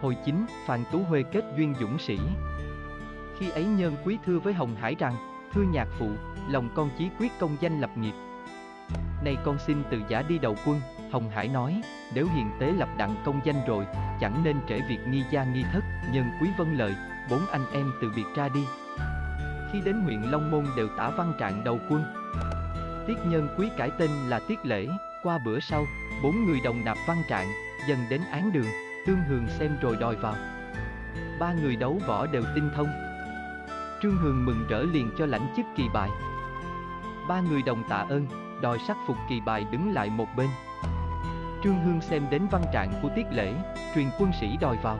[0.00, 2.18] Hồi chính, Phan Tú Huê kết duyên dũng sĩ.
[3.38, 5.16] Khi ấy nhân quý thưa với Hồng Hải rằng,
[5.52, 6.10] thưa nhạc phụ,
[6.50, 8.14] lòng con chí quyết công danh lập nghiệp.
[9.24, 10.80] Nay con xin từ giả đi đầu quân,
[11.12, 11.80] Hồng Hải nói,
[12.14, 13.86] nếu hiền tế lập đặng công danh rồi,
[14.20, 16.94] chẳng nên trễ việc nghi gia nghi thất, nhân quý vân lời,
[17.30, 18.64] bốn anh em từ biệt ra đi.
[19.72, 22.04] Khi đến huyện Long Môn đều tả văn trạng đầu quân.
[23.06, 24.86] Tiết nhân quý cải tên là Tiết Lễ,
[25.22, 25.86] qua bữa sau,
[26.22, 27.46] bốn người đồng nạp văn trạng,
[27.88, 28.66] dần đến án đường,
[29.06, 30.34] tương hường xem rồi đòi vào.
[31.40, 32.88] Ba người đấu võ đều tinh thông.
[34.02, 36.10] Trương Hường mừng rỡ liền cho lãnh chức kỳ bài.
[37.28, 38.26] Ba người đồng tạ ơn,
[38.62, 40.48] đòi sắc phục kỳ bài đứng lại một bên.
[41.64, 43.54] Trương Hương xem đến văn trạng của Tiết Lễ,
[43.94, 44.98] truyền quân sĩ đòi vào.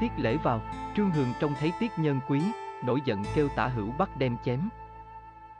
[0.00, 0.62] Tiết Lễ vào,
[0.96, 2.42] Trương Hương trông thấy Tiết Nhân Quý,
[2.84, 4.68] nổi giận kêu tả hữu bắt đem chém.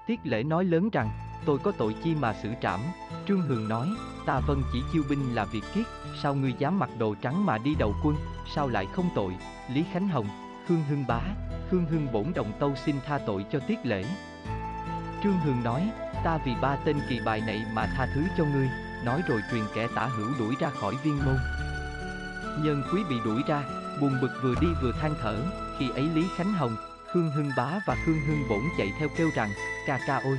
[0.06, 1.10] Tiết Lễ nói lớn rằng,
[1.45, 2.80] tôi có tội chi mà xử trảm,
[3.28, 3.88] Trương hường nói,
[4.27, 5.87] ta vâng chỉ chiêu binh là việc kiết,
[6.23, 8.16] sao ngươi dám mặc đồ trắng mà đi đầu quân,
[8.55, 9.37] sao lại không tội,
[9.74, 10.28] Lý Khánh Hồng,
[10.69, 11.20] Khương Hưng Bá,
[11.70, 14.05] Khương Hưng bổn đồng tâu xin tha tội cho Tiết Lễ.
[15.22, 15.91] Trương hường nói,
[16.25, 18.69] ta vì ba tên kỳ bài này mà tha thứ cho ngươi,
[19.05, 21.36] nói rồi truyền kẻ tả hữu đuổi ra khỏi viên môn.
[22.64, 23.62] Nhân quý bị đuổi ra,
[24.00, 25.42] buồn bực vừa đi vừa than thở,
[25.78, 26.77] khi ấy Lý Khánh Hồng,
[27.12, 29.50] Khương Hưng Bá và Khương Hưng Bổn chạy theo kêu rằng,
[29.86, 30.39] ca ca ôi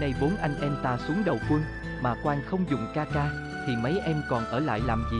[0.00, 1.62] nay bốn anh em ta xuống đầu quân,
[2.02, 3.30] mà quan không dùng ca ca,
[3.66, 5.18] thì mấy em còn ở lại làm gì?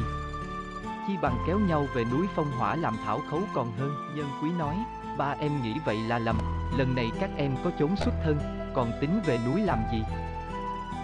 [1.06, 4.50] Chi bằng kéo nhau về núi phong hỏa làm thảo khấu còn hơn, nhân quý
[4.58, 4.76] nói,
[5.18, 6.38] ba em nghĩ vậy là lầm,
[6.78, 8.38] lần này các em có trốn xuất thân,
[8.74, 10.02] còn tính về núi làm gì?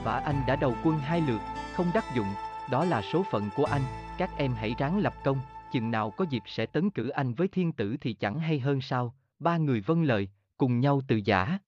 [0.05, 1.41] vả anh đã đầu quân hai lượt,
[1.75, 2.27] không đắc dụng,
[2.71, 3.83] đó là số phận của anh,
[4.19, 5.39] các em hãy ráng lập công,
[5.73, 8.81] chừng nào có dịp sẽ tấn cử anh với thiên tử thì chẳng hay hơn
[8.81, 11.59] sao, ba người vâng lời, cùng nhau từ giả.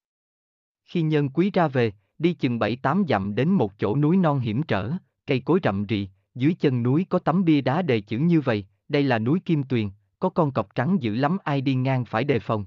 [0.84, 4.40] Khi nhân quý ra về, đi chừng bảy tám dặm đến một chỗ núi non
[4.40, 4.92] hiểm trở,
[5.27, 8.66] cây cối rậm rì, dưới chân núi có tấm bia đá đề chữ như vậy,
[8.88, 12.24] đây là núi Kim Tuyền, có con cọp trắng dữ lắm ai đi ngang phải
[12.24, 12.66] đề phòng.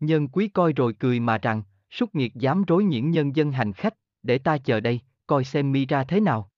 [0.00, 3.72] Nhân quý coi rồi cười mà rằng, súc nghiệt dám rối nhiễn nhân dân hành
[3.72, 6.50] khách, để ta chờ đây, coi xem mi ra thế nào.